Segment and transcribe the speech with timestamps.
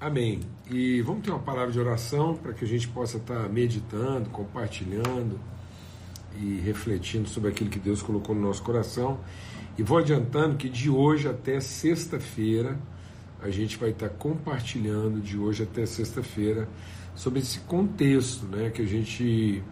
[0.00, 0.38] Amém.
[0.70, 5.40] E vamos ter uma palavra de oração para que a gente possa estar meditando, compartilhando
[6.36, 9.18] e refletindo sobre aquilo que Deus colocou no nosso coração.
[9.76, 12.78] E vou adiantando que de hoje até sexta-feira
[13.42, 16.68] a gente vai estar compartilhando de hoje até sexta-feira
[17.16, 19.64] sobre esse contexto, né, que a gente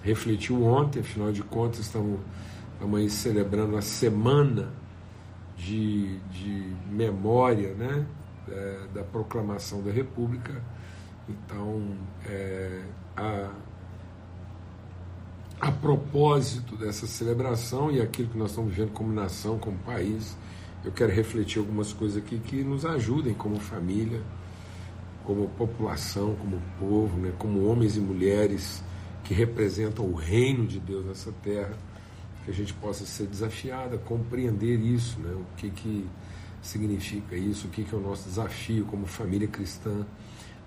[0.00, 1.00] refletiu ontem.
[1.00, 2.20] Afinal de contas, estamos,
[2.80, 4.72] aí celebrando a semana
[5.56, 8.06] de, de memória, né,
[8.48, 10.62] é, da proclamação da República.
[11.28, 12.82] Então, é,
[13.16, 13.50] a,
[15.60, 20.36] a propósito dessa celebração e aquilo que nós estamos vivendo como nação, como país,
[20.84, 24.20] eu quero refletir algumas coisas aqui que nos ajudem como família,
[25.24, 28.82] como população, como povo, né, como homens e mulheres
[29.22, 31.76] que representam o reino de Deus nessa terra,
[32.44, 36.06] que a gente possa ser desafiado a compreender isso, né, o que, que
[36.62, 40.06] significa isso, o que, é o nosso desafio como família cristã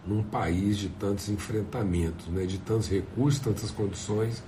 [0.06, 4.44] num país de tantos enfrentamentos, né, de tantos recursos, tantas condições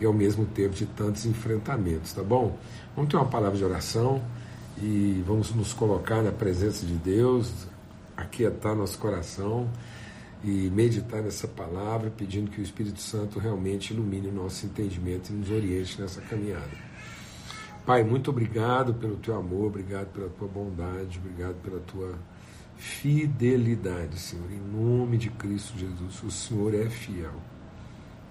[0.00, 2.56] e ao mesmo tempo de tantos enfrentamentos, tá bom?
[2.96, 4.22] Vamos ter uma palavra de oração
[4.80, 7.52] e vamos nos colocar na presença de Deus,
[8.16, 9.68] aquietar nosso coração
[10.42, 15.34] e meditar nessa palavra, pedindo que o Espírito Santo realmente ilumine o nosso entendimento e
[15.34, 16.91] nos oriente nessa caminhada.
[17.84, 22.14] Pai, muito obrigado pelo teu amor, obrigado pela tua bondade, obrigado pela tua
[22.76, 24.52] fidelidade, Senhor.
[24.52, 27.34] Em nome de Cristo Jesus, o Senhor é fiel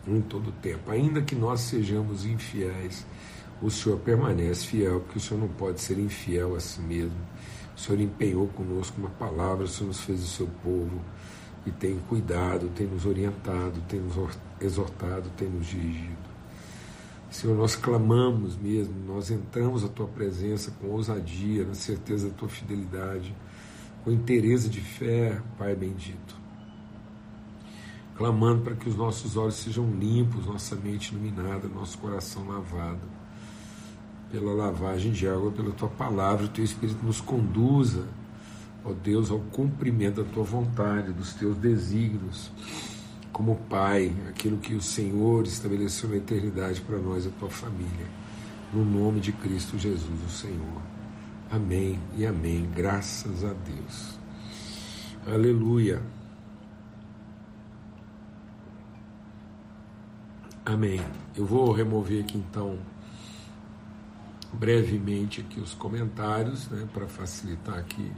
[0.08, 0.90] em todo o tempo.
[0.90, 3.06] Ainda que nós sejamos infiéis,
[3.62, 7.20] o Senhor permanece fiel, porque o Senhor não pode ser infiel a si mesmo.
[7.76, 11.02] O Senhor empenhou conosco uma palavra, o Senhor nos fez o seu povo
[11.66, 14.16] e tem cuidado, tem nos orientado, tem nos
[14.62, 16.31] exortado, tem nos dirigido.
[17.32, 22.50] Senhor, nós clamamos mesmo, nós entramos à tua presença com ousadia, na certeza da tua
[22.50, 23.34] fidelidade,
[24.04, 26.36] com interesse de fé, Pai bendito.
[28.18, 33.00] Clamando para que os nossos olhos sejam limpos, nossa mente iluminada, nosso coração lavado
[34.30, 38.10] pela lavagem de água, pela tua palavra, o teu Espírito nos conduza,
[38.84, 42.52] ó Deus, ao cumprimento da tua vontade, dos teus desígnios
[43.32, 48.08] como Pai, aquilo que o Senhor estabeleceu na eternidade para nós, a tua família.
[48.74, 50.82] No nome de Cristo Jesus, o Senhor.
[51.50, 52.70] Amém e amém.
[52.74, 54.20] Graças a Deus.
[55.28, 56.02] Aleluia.
[60.66, 61.02] Amém.
[61.36, 62.80] Eu vou remover aqui então
[64.54, 68.12] brevemente aqui os comentários, né, para facilitar aqui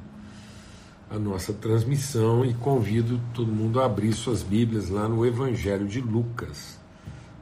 [1.14, 6.02] a nossa transmissão e convido todo mundo a abrir suas Bíblias lá no Evangelho de
[6.02, 6.80] Lucas,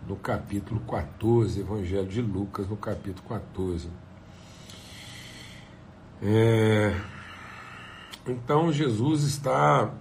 [0.06, 3.88] no capítulo 14, Evangelho de Lucas, no capítulo 14.
[6.22, 6.94] É...
[8.28, 9.94] Então Jesus está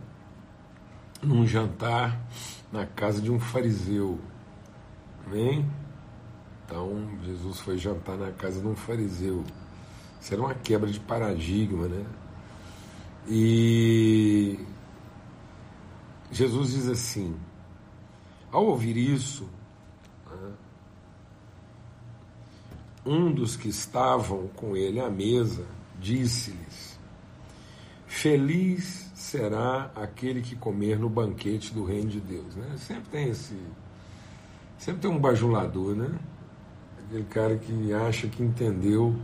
[1.23, 2.21] num jantar
[2.73, 4.19] na casa de um fariseu.
[5.25, 5.65] Amém?
[6.67, 9.45] Então Jesus foi jantar na casa de um fariseu.
[10.29, 12.05] Era uma quebra de paradigma, né?
[13.29, 14.59] E
[16.31, 17.37] Jesus diz assim:
[18.51, 19.49] ao ouvir isso,
[20.29, 20.53] né,
[23.07, 25.67] um dos que estavam com ele à mesa
[26.01, 26.99] disse-lhes:
[28.07, 32.57] Feliz será aquele que comer no banquete do reino de Deus.
[32.57, 32.77] Né?
[32.77, 33.55] Sempre tem esse.
[34.77, 36.19] Sempre tem um bajulador, né?
[37.05, 39.15] Aquele cara que acha que entendeu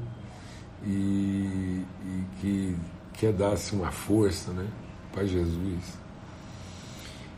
[0.85, 2.77] e, e que
[3.17, 4.69] quer dar-se uma força né,
[5.13, 5.99] para Jesus.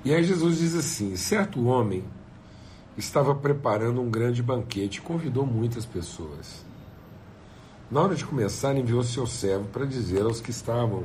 [0.05, 2.05] E aí Jesus diz assim: certo homem
[2.97, 6.65] estava preparando um grande banquete e convidou muitas pessoas.
[7.91, 11.05] Na hora de começar, enviou seu servo para dizer aos que estavam,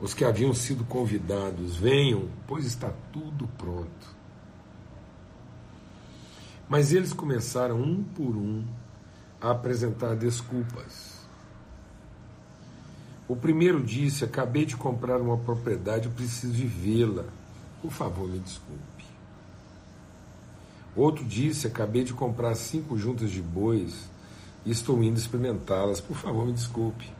[0.00, 4.22] os que haviam sido convidados: venham, pois está tudo pronto.
[6.68, 8.64] Mas eles começaram um por um
[9.40, 11.11] a apresentar desculpas.
[13.32, 17.24] O primeiro disse: Acabei de comprar uma propriedade, preciso de vê-la.
[17.80, 19.06] Por favor, me desculpe.
[20.94, 24.10] Outro disse: Acabei de comprar cinco juntas de bois
[24.66, 25.98] e estou indo experimentá-las.
[25.98, 27.10] Por favor, me desculpe.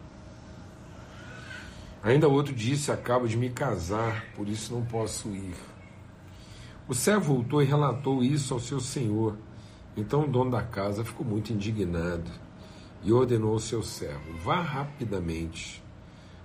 [2.03, 5.56] Ainda outro disse: Acabo de me casar, por isso não posso ir.
[6.87, 9.35] O servo voltou e relatou isso ao seu senhor.
[9.97, 12.31] Então o dono da casa ficou muito indignado
[13.03, 15.81] e ordenou ao seu servo: Vá rapidamente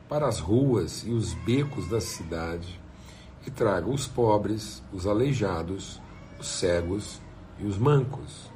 [0.10, 2.80] para as ruas e os becos da cidade
[3.46, 6.02] e traga os pobres, os aleijados,
[6.40, 7.22] os cegos
[7.60, 8.52] e os mancos.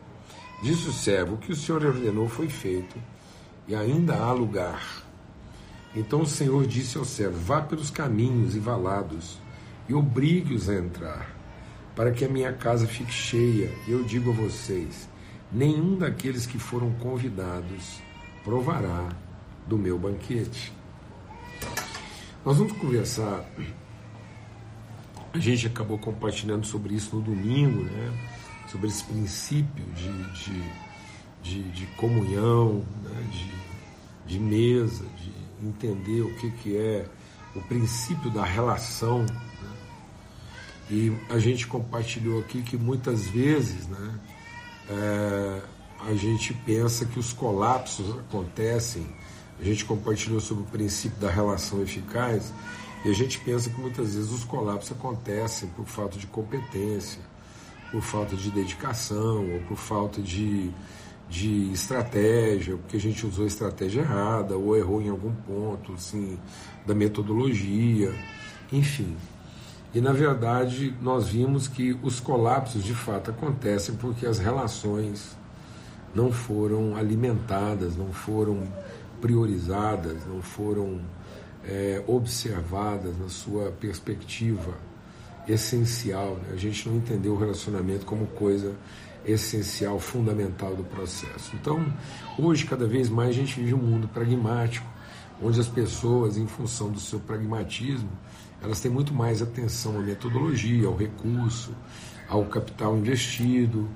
[0.62, 2.98] Disse o servo: O que o Senhor ordenou foi feito
[3.68, 5.04] e ainda há lugar.
[5.96, 9.40] Então o Senhor disse ao servo: Vá pelos caminhos e valados
[9.90, 11.36] e obrigue-os a entrar,
[11.96, 13.74] para que a minha casa fique cheia.
[13.88, 15.10] E eu digo a vocês:
[15.52, 18.02] nenhum daqueles que foram convidados
[18.44, 19.10] provará
[19.68, 20.81] do meu banquete.
[22.44, 23.46] Nós vamos conversar.
[25.32, 28.30] A gente acabou compartilhando sobre isso no domingo, né?
[28.68, 30.64] sobre esse princípio de, de,
[31.44, 33.30] de, de comunhão, né?
[33.32, 35.32] de, de mesa, de
[35.68, 37.06] entender o que, que é
[37.56, 39.20] o princípio da relação.
[39.20, 39.72] Né?
[40.90, 44.20] E a gente compartilhou aqui que muitas vezes né,
[44.90, 45.62] é,
[46.08, 49.06] a gente pensa que os colapsos acontecem
[49.62, 52.52] a gente compartilhou sobre o princípio da relação eficaz
[53.06, 57.22] e a gente pensa que muitas vezes os colapsos acontecem por falta de competência,
[57.92, 60.72] por falta de dedicação ou por falta de,
[61.30, 66.40] de estratégia, porque a gente usou a estratégia errada ou errou em algum ponto assim,
[66.86, 68.14] da metodologia,
[68.72, 69.16] enfim.
[69.94, 75.38] E na verdade nós vimos que os colapsos de fato acontecem porque as relações
[76.16, 78.64] não foram alimentadas, não foram
[79.22, 81.00] priorizadas, não foram
[81.64, 84.74] é, observadas na sua perspectiva
[85.48, 86.36] essencial.
[86.36, 86.54] Né?
[86.54, 88.76] A gente não entendeu o relacionamento como coisa
[89.26, 91.56] essencial, fundamental do processo.
[91.56, 91.86] Então,
[92.38, 94.88] hoje, cada vez mais, a gente vive um mundo pragmático,
[95.42, 98.10] onde as pessoas, em função do seu pragmatismo,
[98.62, 101.72] elas têm muito mais atenção à metodologia, ao recurso,
[102.28, 103.88] ao capital investido,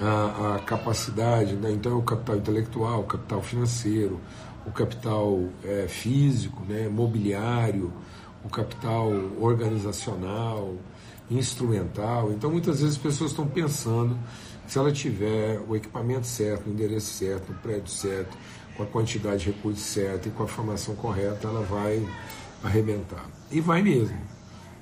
[0.00, 1.72] à, à capacidade, né?
[1.72, 4.20] então é o capital intelectual, o capital financeiro,
[4.66, 7.92] o capital é, físico, né, mobiliário,
[8.44, 9.10] o capital
[9.40, 10.74] organizacional,
[11.30, 12.32] instrumental.
[12.32, 14.18] Então, muitas vezes as pessoas estão pensando
[14.64, 18.36] que se ela tiver o equipamento certo, o endereço certo, o prédio certo,
[18.76, 22.06] com a quantidade de recursos certa e com a formação correta, ela vai
[22.62, 23.24] arrebentar.
[23.50, 24.18] E vai mesmo.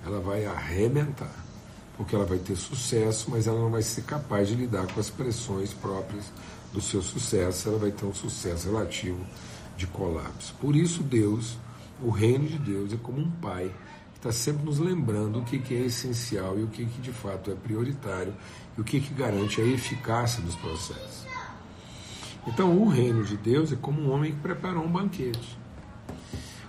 [0.04, 1.44] Ela vai arrebentar.
[1.96, 5.10] Porque ela vai ter sucesso, mas ela não vai ser capaz de lidar com as
[5.10, 6.24] pressões próprias
[6.72, 7.68] do seu sucesso.
[7.68, 9.24] Ela vai ter um sucesso relativo
[9.76, 10.54] de colapso.
[10.60, 11.56] Por isso, Deus,
[12.02, 13.72] o reino de Deus, é como um pai
[14.12, 17.12] que está sempre nos lembrando o que, que é essencial e o que, que de
[17.12, 18.34] fato é prioritário
[18.76, 21.24] e o que, que garante a eficácia dos processos.
[22.46, 25.58] Então, o reino de Deus é como um homem que preparou um banquete.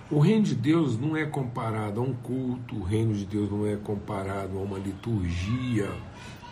[0.09, 3.65] O reino de Deus não é comparado a um culto, o reino de Deus não
[3.65, 5.91] é comparado a uma liturgia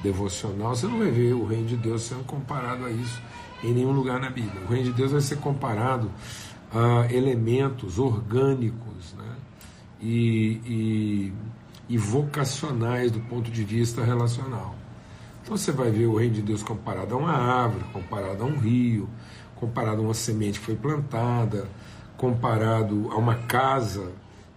[0.02, 0.76] devocional.
[0.76, 3.22] Você não vai ver o reino de Deus sendo comparado a isso
[3.64, 4.62] em nenhum lugar na Bíblia.
[4.64, 6.12] O reino de Deus vai ser comparado
[6.74, 9.36] a elementos orgânicos né?
[10.02, 11.34] e, e,
[11.90, 14.76] e vocacionais do ponto de vista relacional.
[15.42, 18.58] Então você vai ver o reino de Deus comparado a uma árvore, comparado a um
[18.58, 19.10] rio,
[19.56, 21.68] comparado a uma semente que foi plantada,
[22.18, 24.12] comparado a uma casa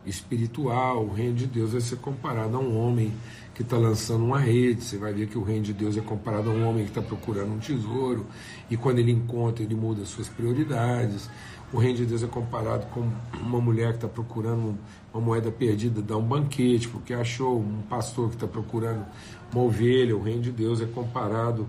[0.06, 1.05] espiritual.
[1.05, 3.12] O reino de Deus vai ser comparado a um homem
[3.56, 6.50] que está lançando uma rede, você vai ver que o reino de Deus é comparado
[6.50, 8.26] a um homem que está procurando um tesouro,
[8.70, 11.31] e quando ele encontra, ele muda as suas prioridades.
[11.73, 13.11] O reino de Deus é comparado com
[13.41, 14.76] uma mulher que está procurando
[15.12, 19.06] uma moeda perdida, dá um banquete, porque achou um pastor que está procurando
[19.50, 20.14] uma ovelha.
[20.14, 21.67] O reino de Deus é comparado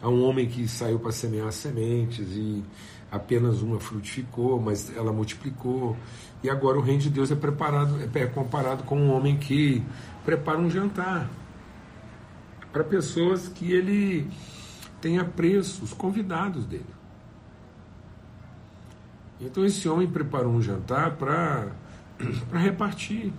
[0.00, 2.64] a um homem que saiu para semear sementes e
[3.16, 5.96] apenas uma frutificou, mas ela multiplicou.
[6.42, 9.82] E agora o reino de Deus é preparado, é comparado com um homem que
[10.24, 11.28] prepara um jantar
[12.72, 14.28] para pessoas que ele
[15.00, 16.84] tem apreço, os convidados dele.
[19.40, 21.72] Então esse homem preparou um jantar para
[22.52, 23.32] repartir,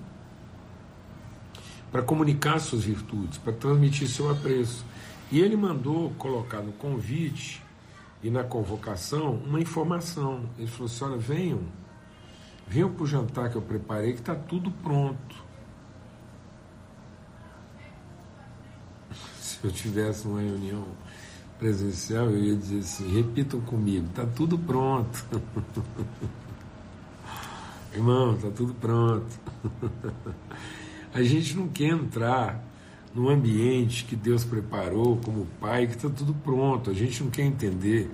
[1.91, 4.85] para comunicar suas virtudes, para transmitir seu apreço.
[5.31, 7.61] E ele mandou colocar no convite
[8.21, 10.49] e na convocação uma informação.
[10.57, 11.61] Ele falou assim: olha, venham,
[12.67, 15.35] venham para o jantar que eu preparei, que está tudo pronto.
[19.39, 20.85] Se eu tivesse uma reunião
[21.59, 25.25] presencial, eu ia dizer assim: repitam comigo, está tudo pronto.
[27.93, 29.39] Irmão, está tudo pronto.
[31.13, 32.63] A gente não quer entrar
[33.17, 36.89] no ambiente que Deus preparou como Pai, que está tudo pronto.
[36.91, 38.09] A gente não quer entender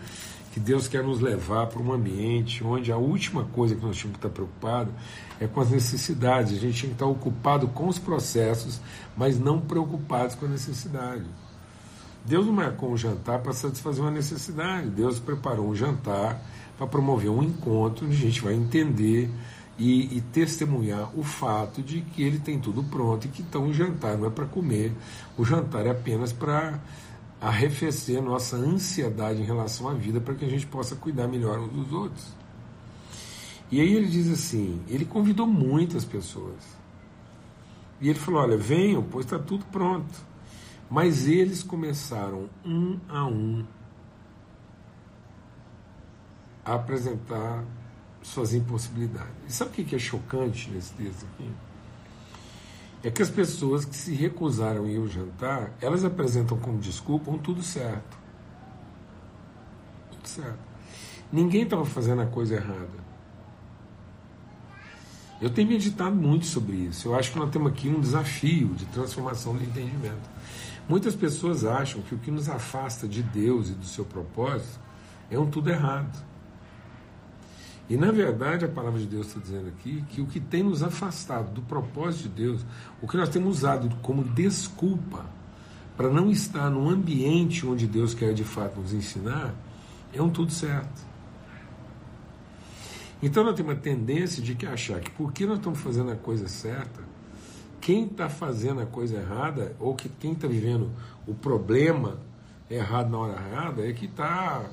[0.54, 4.20] que Deus quer nos levar para um ambiente onde a última coisa que nós tínhamos
[4.20, 4.92] que estar preocupado
[5.40, 6.54] é com as necessidades.
[6.54, 8.80] A gente tinha que estar ocupado com os processos,
[9.18, 11.26] mas não preocupados com a necessidade.
[12.26, 14.90] Deus não marcou um jantar para satisfazer uma necessidade.
[14.90, 16.40] Deus preparou um jantar
[16.78, 19.30] para promover um encontro onde a gente vai entender
[19.78, 23.74] e, e, testemunhar o fato de que ele tem tudo pronto e que então o
[23.74, 24.94] jantar não é para comer,
[25.38, 26.80] o jantar é apenas para
[27.42, 31.72] arrefecer nossa ansiedade em relação à vida para que a gente possa cuidar melhor uns
[31.72, 32.34] dos outros.
[33.72, 36.64] E aí ele diz assim: ele convidou muitas pessoas.
[38.00, 40.14] E ele falou: Olha, venham, pois está tudo pronto.
[40.90, 43.66] Mas eles começaram um a um
[46.64, 47.64] a apresentar
[48.24, 49.34] suas impossibilidades.
[49.48, 51.50] E sabe o que é chocante nesse texto aqui?
[53.04, 57.30] É que as pessoas que se recusaram a ir ao jantar, elas apresentam como desculpa
[57.30, 58.18] um tudo certo.
[60.12, 60.60] Tudo certo.
[61.32, 63.04] Ninguém estava fazendo a coisa errada.
[65.42, 67.10] Eu tenho meditado muito sobre isso.
[67.10, 70.32] Eu acho que nós temos aqui um desafio de transformação do entendimento.
[70.88, 74.80] Muitas pessoas acham que o que nos afasta de Deus e do seu propósito
[75.30, 76.33] é um tudo errado.
[77.90, 80.82] E na verdade a palavra de Deus está dizendo aqui que o que tem nos
[80.82, 82.66] afastado do propósito de Deus,
[83.02, 85.26] o que nós temos usado como desculpa
[85.98, 89.54] para não estar no ambiente onde Deus quer de fato nos ensinar,
[90.14, 91.14] é um tudo certo.
[93.22, 96.48] Então nós temos uma tendência de que achar que porque nós estamos fazendo a coisa
[96.48, 97.02] certa,
[97.80, 100.90] quem está fazendo a coisa errada, ou que quem está vivendo
[101.28, 102.18] o problema
[102.70, 104.70] errado na hora errada, é que está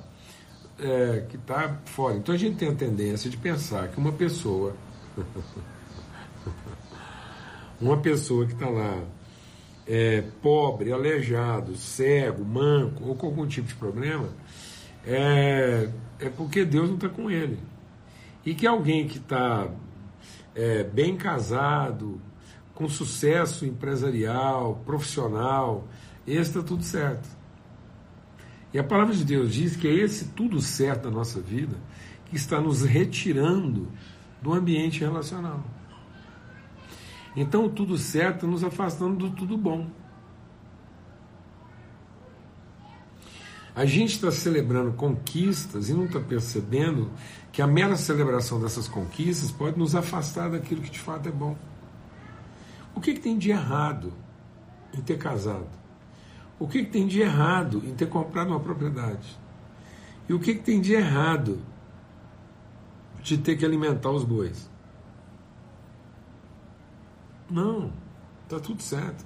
[0.81, 2.17] é, que está fora.
[2.17, 4.75] Então a gente tem a tendência de pensar que uma pessoa,
[7.81, 9.03] uma pessoa que está lá,
[9.87, 14.29] é, pobre, aleijado, cego, manco ou com algum tipo de problema,
[15.05, 17.59] é, é porque Deus não está com ele.
[18.45, 19.69] E que alguém que está
[20.55, 22.21] é, bem casado,
[22.75, 25.87] com sucesso empresarial, profissional,
[26.27, 27.40] esse está tudo certo.
[28.73, 31.77] E a palavra de Deus diz que é esse tudo certo da nossa vida
[32.27, 33.89] que está nos retirando
[34.41, 35.65] do ambiente relacional.
[37.37, 39.89] Então, o tudo certo nos afastando do tudo bom.
[43.75, 47.11] A gente está celebrando conquistas e não está percebendo
[47.53, 51.57] que a mera celebração dessas conquistas pode nos afastar daquilo que de fato é bom.
[52.95, 54.13] O que, que tem de errado
[54.93, 55.80] em ter casado?
[56.61, 59.41] O que, que tem de errado em ter comprado uma propriedade?
[60.29, 61.65] E o que, que tem de errado
[63.23, 64.71] de ter que alimentar os bois?
[67.51, 67.91] Não,
[68.45, 69.25] está tudo certo.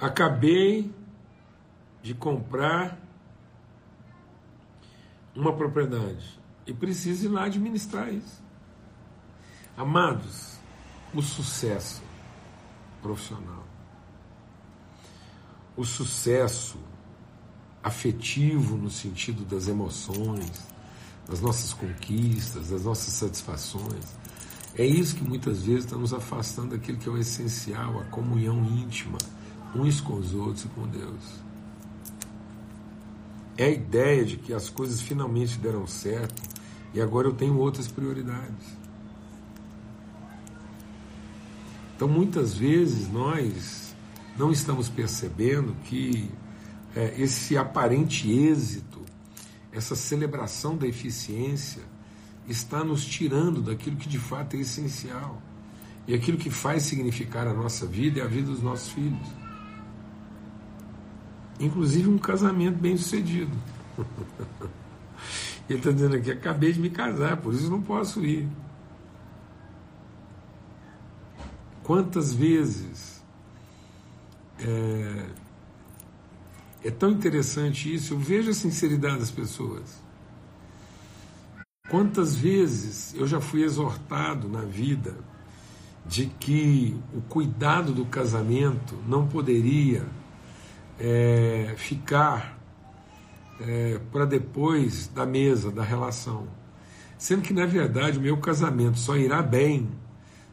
[0.00, 0.92] Acabei
[2.02, 2.98] de comprar
[5.36, 8.42] uma propriedade e preciso ir lá administrar isso.
[9.76, 10.58] Amados,
[11.14, 12.02] o sucesso
[13.00, 13.63] profissional
[15.76, 16.78] o sucesso
[17.82, 20.62] afetivo no sentido das emoções,
[21.28, 24.16] das nossas conquistas, das nossas satisfações.
[24.76, 28.64] É isso que muitas vezes está nos afastando daquilo que é o essencial, a comunhão
[28.64, 29.18] íntima,
[29.74, 31.44] uns com os outros e com Deus.
[33.56, 36.42] É a ideia de que as coisas finalmente deram certo
[36.92, 38.84] e agora eu tenho outras prioridades.
[41.94, 43.93] Então muitas vezes nós
[44.36, 46.30] não estamos percebendo que
[46.94, 49.02] é, esse aparente êxito,
[49.72, 51.82] essa celebração da eficiência,
[52.48, 55.40] está nos tirando daquilo que de fato é essencial.
[56.06, 59.26] E aquilo que faz significar a nossa vida e a vida dos nossos filhos.
[61.58, 63.56] Inclusive um casamento bem sucedido.
[65.68, 68.46] Ele está dizendo aqui: acabei de me casar, por isso não posso ir.
[71.82, 73.13] Quantas vezes
[74.64, 75.26] é,
[76.88, 78.14] é tão interessante isso.
[78.14, 80.02] Eu vejo a sinceridade das pessoas.
[81.88, 85.14] Quantas vezes eu já fui exortado na vida
[86.06, 90.04] de que o cuidado do casamento não poderia
[90.98, 92.58] é, ficar
[93.60, 96.46] é, para depois da mesa, da relação.
[97.16, 99.88] Sendo que, na verdade, o meu casamento só irá bem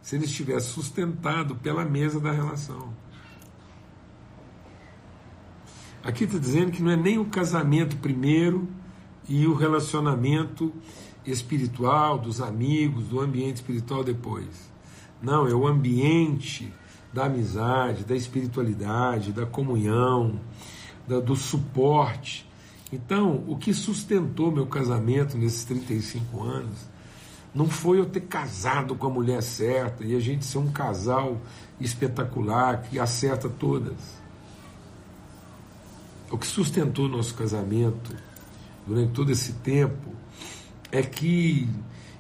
[0.02, 2.94] se ele estiver sustentado pela mesa da relação.
[6.04, 8.68] Aqui está dizendo que não é nem o casamento primeiro
[9.30, 10.74] e o relacionamento
[11.24, 14.72] espiritual, dos amigos, do ambiente espiritual depois.
[15.22, 16.74] Não, é o ambiente
[17.14, 20.40] da amizade, da espiritualidade, da comunhão,
[21.08, 22.50] da, do suporte.
[22.92, 26.90] Então, o que sustentou meu casamento nesses 35 anos
[27.54, 31.40] não foi eu ter casado com a mulher certa e a gente ser um casal
[31.80, 34.21] espetacular que acerta todas
[36.32, 38.16] o que sustentou nosso casamento
[38.88, 40.16] durante todo esse tempo
[40.92, 41.68] é que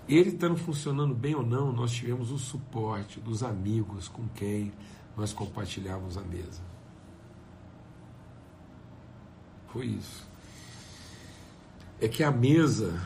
[0.07, 4.73] ele estando funcionando bem ou não, nós tivemos o suporte dos amigos com quem
[5.15, 6.61] nós compartilhávamos a mesa.
[9.69, 10.27] Foi isso.
[11.99, 12.99] É que a mesa,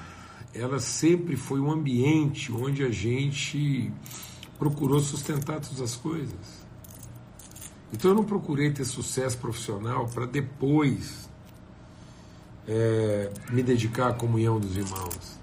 [0.54, 3.92] ela sempre foi um ambiente onde a gente
[4.58, 6.65] procurou sustentar todas as coisas.
[7.94, 11.30] Então eu não procurei ter sucesso profissional para depois
[12.68, 15.40] é, me dedicar à comunhão dos irmãos,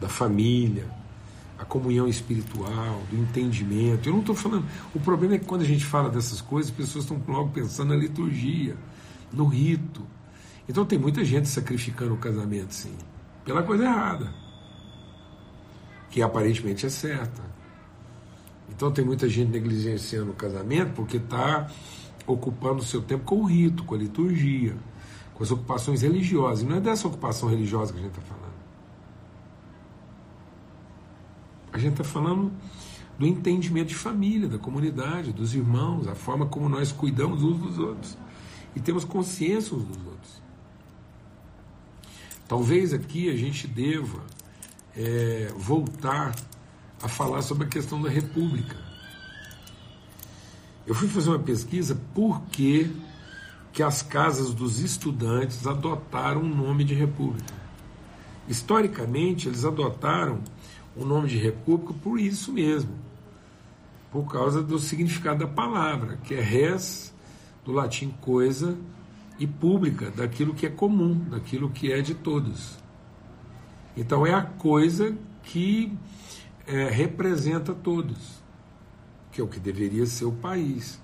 [0.00, 0.88] da família,
[1.58, 4.08] à comunhão espiritual, do entendimento.
[4.08, 4.64] Eu não estou falando.
[4.94, 7.88] O problema é que quando a gente fala dessas coisas, as pessoas estão logo pensando
[7.88, 8.76] na liturgia,
[9.32, 10.02] no rito.
[10.68, 12.94] Então tem muita gente sacrificando o casamento, sim,
[13.44, 14.32] pela coisa errada,
[16.10, 17.42] que aparentemente é certa.
[18.68, 21.70] Então tem muita gente negligenciando o casamento porque está
[22.26, 24.76] ocupando o seu tempo com o rito, com a liturgia,
[25.34, 26.64] com as ocupações religiosas.
[26.64, 28.54] E não é dessa ocupação religiosa que a gente está falando.
[31.72, 32.52] A gente está falando
[33.18, 37.78] do entendimento de família, da comunidade, dos irmãos, a forma como nós cuidamos uns dos
[37.78, 38.16] outros
[38.74, 40.42] e temos consciência uns dos outros.
[42.48, 44.22] Talvez aqui a gente deva
[44.96, 46.34] é, voltar
[47.02, 48.76] a falar sobre a questão da república.
[50.86, 52.94] Eu fui fazer uma pesquisa por que,
[53.72, 57.54] que as casas dos estudantes adotaram o nome de república.
[58.46, 60.40] Historicamente, eles adotaram
[60.94, 62.92] o nome de república por isso mesmo,
[64.12, 67.14] por causa do significado da palavra, que é res,
[67.64, 68.76] do latim coisa,
[69.38, 72.78] e pública, daquilo que é comum, daquilo que é de todos.
[73.96, 75.92] Então é a coisa que
[76.66, 78.42] é, representa todos,
[79.30, 81.00] que é o que deveria ser o país.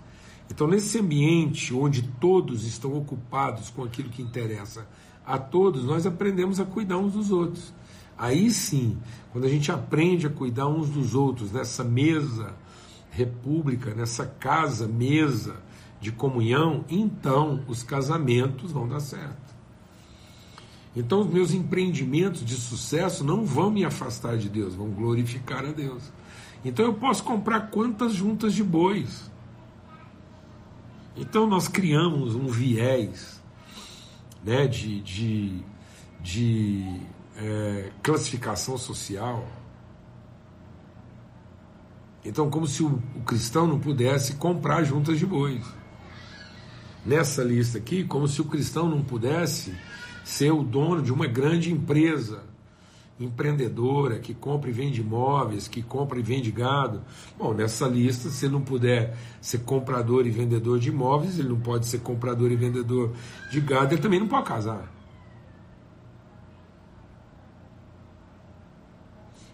[0.50, 4.86] Então, nesse ambiente onde todos estão ocupados com aquilo que interessa
[5.24, 7.72] a todos, nós aprendemos a cuidar uns dos outros.
[8.18, 8.98] Aí sim,
[9.32, 12.54] quando a gente aprende a cuidar uns dos outros nessa mesa
[13.10, 15.56] república, nessa casa, mesa
[16.00, 19.54] de comunhão, então os casamentos vão dar certo.
[20.94, 25.72] Então, os meus empreendimentos de sucesso não vão me afastar de Deus, vão glorificar a
[25.72, 26.02] Deus.
[26.64, 29.30] Então, eu posso comprar quantas juntas de bois.
[31.16, 33.40] Então, nós criamos um viés
[34.44, 35.62] né, de, de,
[36.20, 37.00] de
[37.36, 39.46] é, classificação social.
[42.24, 45.64] Então, como se o, o cristão não pudesse comprar juntas de bois.
[47.06, 49.74] Nessa lista aqui, como se o cristão não pudesse
[50.30, 52.44] ser o dono de uma grande empresa
[53.18, 57.02] empreendedora que compra e vende imóveis, que compra e vende gado.
[57.36, 61.60] Bom, nessa lista, se ele não puder ser comprador e vendedor de imóveis, ele não
[61.60, 63.12] pode ser comprador e vendedor
[63.50, 64.90] de gado, ele também não pode casar.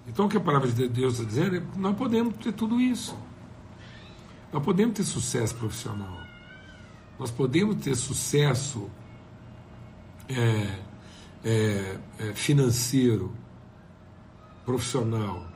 [0.06, 2.80] Então o que a palavra de Deus está dizendo é que nós podemos ter tudo
[2.80, 3.16] isso.
[4.52, 6.20] Nós podemos ter sucesso profissional.
[7.18, 8.88] Nós podemos ter sucesso
[10.28, 10.78] é,
[11.44, 13.32] é, é, financeiro,
[14.64, 15.46] profissional.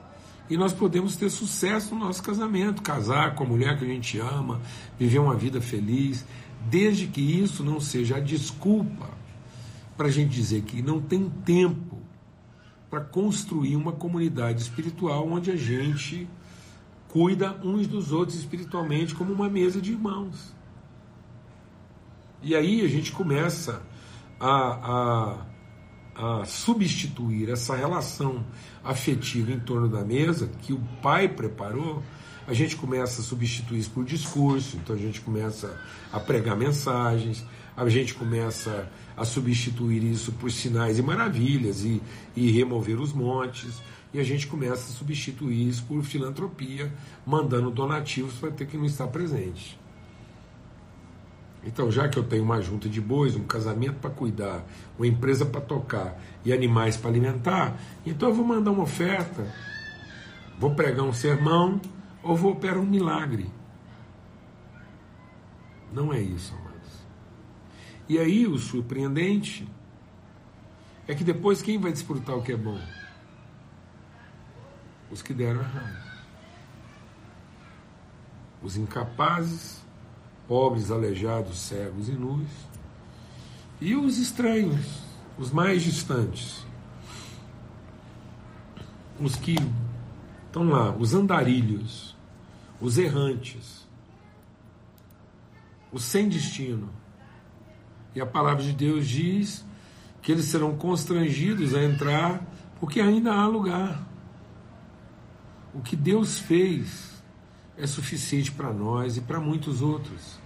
[0.48, 4.18] E nós podemos ter sucesso no nosso casamento, casar com a mulher que a gente
[4.18, 4.60] ama,
[4.98, 6.24] viver uma vida feliz,
[6.68, 9.08] desde que isso não seja a desculpa
[9.96, 11.98] para a gente dizer que não tem tempo
[12.88, 16.28] para construir uma comunidade espiritual onde a gente
[17.08, 20.54] cuida uns dos outros espiritualmente como uma mesa de irmãos.
[22.42, 23.82] E aí a gente começa
[24.40, 25.44] a,
[26.16, 28.44] a, a substituir essa relação
[28.82, 32.02] afetiva em torno da mesa que o pai preparou,
[32.46, 35.78] a gente começa a substituir isso por discurso, então a gente começa
[36.12, 37.44] a pregar mensagens,
[37.76, 42.02] a gente começa a substituir isso por sinais e maravilhas e,
[42.34, 43.80] e remover os montes,
[44.12, 46.92] e a gente começa a substituir isso por filantropia,
[47.24, 49.79] mandando donativos para ter que não estar presente.
[51.62, 54.64] Então, já que eu tenho uma junta de bois, um casamento para cuidar,
[54.96, 59.46] uma empresa para tocar e animais para alimentar, então eu vou mandar uma oferta,
[60.58, 61.80] vou pregar um sermão
[62.22, 63.50] ou vou operar um milagre.
[65.92, 66.70] Não é isso, amados.
[68.08, 69.68] E aí o surpreendente
[71.06, 72.80] é que depois quem vai desfrutar o que é bom?
[75.10, 76.10] Os que deram errado.
[78.62, 79.79] Os incapazes
[80.50, 82.48] pobres, aleijados, cegos e nus,
[83.80, 84.84] e os estranhos,
[85.38, 86.66] os mais distantes,
[89.20, 89.54] os que
[90.44, 92.16] estão lá, os andarilhos,
[92.80, 93.86] os errantes,
[95.92, 96.90] os sem destino.
[98.12, 99.64] E a palavra de Deus diz
[100.20, 102.44] que eles serão constrangidos a entrar
[102.80, 104.04] porque ainda há lugar.
[105.72, 107.22] O que Deus fez
[107.78, 110.39] é suficiente para nós e para muitos outros.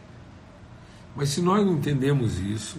[1.14, 2.78] Mas se nós não entendemos isso,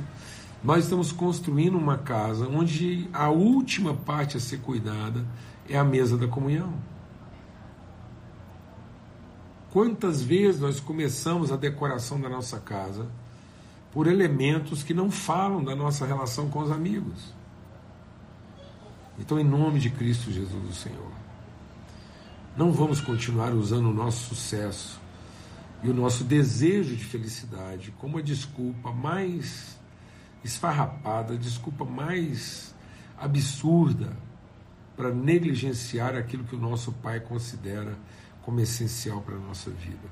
[0.63, 5.25] nós estamos construindo uma casa onde a última parte a ser cuidada
[5.69, 6.73] é a mesa da comunhão.
[9.71, 13.07] Quantas vezes nós começamos a decoração da nossa casa
[13.91, 17.33] por elementos que não falam da nossa relação com os amigos?
[19.19, 21.11] Então, em nome de Cristo Jesus, o Senhor,
[22.57, 24.99] não vamos continuar usando o nosso sucesso
[25.83, 29.79] e o nosso desejo de felicidade como a desculpa mais
[30.43, 32.73] esfarrapada, a desculpa mais
[33.17, 34.15] absurda
[34.95, 37.97] para negligenciar aquilo que o nosso Pai considera
[38.41, 40.07] como essencial para a nossa vida.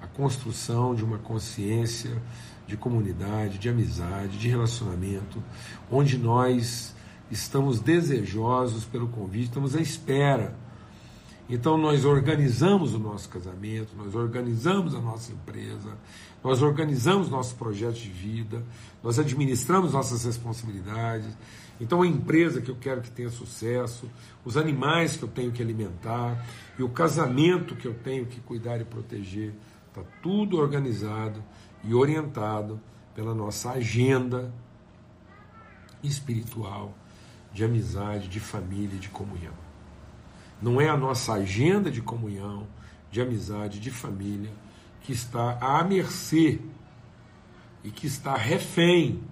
[0.00, 2.20] A construção de uma consciência
[2.66, 5.42] de comunidade, de amizade, de relacionamento,
[5.90, 6.94] onde nós
[7.30, 10.56] estamos desejosos pelo convite, estamos à espera.
[11.48, 15.96] Então nós organizamos o nosso casamento, nós organizamos a nossa empresa,
[16.42, 18.64] nós organizamos nossos projetos de vida,
[19.02, 21.28] nós administramos nossas responsabilidades.
[21.78, 24.08] Então a empresa que eu quero que tenha sucesso,
[24.42, 26.46] os animais que eu tenho que alimentar
[26.78, 29.52] e o casamento que eu tenho que cuidar e proteger,
[29.88, 31.44] está tudo organizado
[31.82, 32.80] e orientado
[33.14, 34.50] pela nossa agenda
[36.02, 36.94] espiritual
[37.52, 39.63] de amizade, de família de comunhão.
[40.60, 42.66] Não é a nossa agenda de comunhão,
[43.10, 44.50] de amizade, de família
[45.04, 46.58] que está à mercê
[47.84, 49.22] e que está refém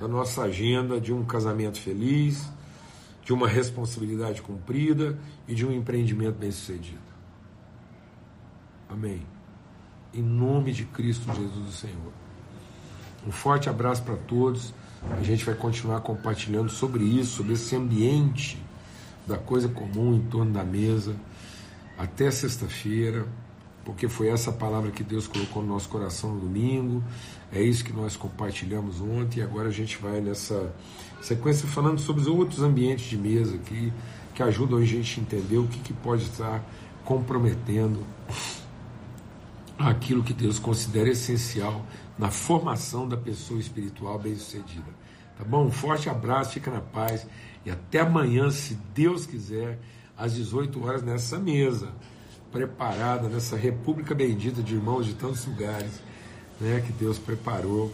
[0.00, 2.48] da nossa agenda de um casamento feliz,
[3.22, 6.98] de uma responsabilidade cumprida e de um empreendimento bem-sucedido.
[8.88, 9.26] Amém.
[10.14, 12.12] Em nome de Cristo Jesus, o Senhor.
[13.26, 14.72] Um forte abraço para todos.
[15.18, 18.58] A gente vai continuar compartilhando sobre isso, sobre esse ambiente
[19.30, 21.14] da coisa comum em torno da mesa,
[21.96, 23.26] até sexta-feira,
[23.84, 27.02] porque foi essa palavra que Deus colocou no nosso coração no domingo,
[27.52, 30.74] é isso que nós compartilhamos ontem, e agora a gente vai nessa
[31.22, 33.92] sequência falando sobre os outros ambientes de mesa aqui,
[34.34, 36.64] que ajudam a gente a entender o que, que pode estar
[37.04, 38.04] comprometendo
[39.78, 41.86] aquilo que Deus considera essencial
[42.18, 45.00] na formação da pessoa espiritual bem-sucedida.
[45.40, 45.64] Tá bom?
[45.64, 47.26] Um forte abraço, fica na paz
[47.64, 49.78] e até amanhã, se Deus quiser,
[50.16, 51.88] às 18 horas nessa mesa,
[52.52, 56.02] preparada nessa república bendita de irmãos de tantos lugares,
[56.60, 57.90] né, que Deus preparou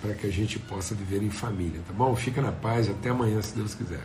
[0.00, 2.14] para que a gente possa viver em família, tá bom?
[2.14, 4.04] Fica na paz, até amanhã, se Deus quiser.